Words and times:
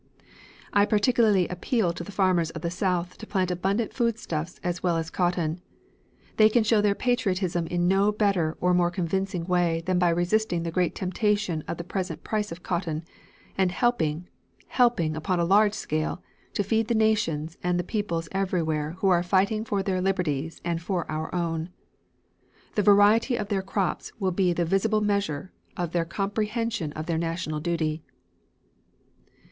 I 0.73 0.85
particularly 0.87 1.47
appeal 1.47 1.93
to 1.93 2.03
the 2.03 2.11
farmers 2.11 2.49
of 2.49 2.63
the 2.63 2.71
South 2.71 3.19
to 3.19 3.27
plant 3.27 3.51
abundant 3.51 3.93
foodstuffs 3.93 4.59
as 4.63 4.81
well 4.81 4.97
as 4.97 5.11
cotton. 5.11 5.61
They 6.37 6.49
can 6.49 6.63
show 6.63 6.81
their 6.81 6.95
patriotism 6.95 7.67
in 7.67 7.87
no 7.87 8.11
better 8.11 8.57
or 8.59 8.73
more 8.73 8.89
convincing 8.89 9.45
way 9.45 9.83
than 9.85 9.99
by 9.99 10.09
resisting 10.09 10.63
the 10.63 10.71
great 10.71 10.95
temptation 10.95 11.63
of 11.67 11.77
the 11.77 11.83
present 11.83 12.23
price 12.23 12.51
of 12.51 12.63
cotton 12.63 13.03
and 13.55 13.71
helping, 13.71 14.27
helping 14.69 15.15
upon 15.15 15.39
a 15.39 15.45
large 15.45 15.75
scale, 15.75 16.23
to 16.55 16.63
feed 16.63 16.87
the 16.87 16.95
nation 16.95 17.49
and 17.61 17.79
the 17.79 17.83
peoples 17.83 18.27
everywhere 18.31 18.95
who 19.01 19.09
are 19.09 19.21
fighting 19.21 19.63
for 19.63 19.83
their 19.83 20.01
liberties 20.01 20.61
and 20.65 20.81
for 20.81 21.05
our 21.11 21.29
own. 21.35 21.69
The 22.73 22.81
variety 22.81 23.35
of 23.35 23.49
their 23.49 23.61
crops 23.61 24.11
will 24.17 24.31
be 24.31 24.51
the 24.51 24.65
visible 24.65 25.01
measure 25.01 25.51
of 25.77 25.91
their 25.91 26.05
comprehension 26.05 26.91
of 26.93 27.05
their 27.05 27.19
national 27.19 27.59
duty. 27.59 28.01